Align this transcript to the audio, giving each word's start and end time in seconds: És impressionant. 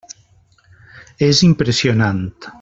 És 1.29 1.43
impressionant. 1.49 2.25